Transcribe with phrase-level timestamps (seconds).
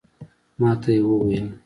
[0.59, 1.45] ماته یې وویل